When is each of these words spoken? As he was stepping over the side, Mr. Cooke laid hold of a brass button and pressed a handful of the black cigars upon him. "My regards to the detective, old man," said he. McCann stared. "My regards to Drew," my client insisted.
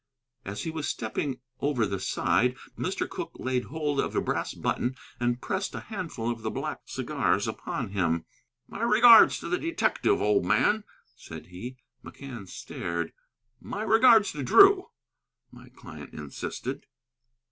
As 0.45 0.63
he 0.63 0.71
was 0.71 0.87
stepping 0.87 1.41
over 1.59 1.85
the 1.85 1.99
side, 1.99 2.55
Mr. 2.75 3.07
Cooke 3.07 3.33
laid 3.35 3.65
hold 3.65 3.99
of 3.99 4.15
a 4.15 4.19
brass 4.19 4.55
button 4.55 4.95
and 5.19 5.39
pressed 5.39 5.75
a 5.75 5.79
handful 5.79 6.31
of 6.31 6.41
the 6.41 6.49
black 6.49 6.81
cigars 6.85 7.47
upon 7.47 7.89
him. 7.89 8.25
"My 8.67 8.81
regards 8.81 9.37
to 9.41 9.47
the 9.47 9.59
detective, 9.59 10.19
old 10.19 10.43
man," 10.43 10.85
said 11.15 11.45
he. 11.49 11.77
McCann 12.03 12.47
stared. 12.49 13.13
"My 13.59 13.83
regards 13.83 14.31
to 14.31 14.41
Drew," 14.41 14.87
my 15.51 15.69
client 15.69 16.15
insisted. 16.15 16.87